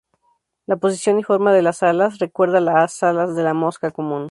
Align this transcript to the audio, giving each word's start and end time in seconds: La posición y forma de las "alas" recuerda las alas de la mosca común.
La 0.65 0.77
posición 0.77 1.19
y 1.19 1.23
forma 1.23 1.53
de 1.53 1.61
las 1.61 1.83
"alas" 1.83 2.17
recuerda 2.17 2.59
las 2.59 3.03
alas 3.03 3.35
de 3.35 3.43
la 3.43 3.53
mosca 3.53 3.91
común. 3.91 4.19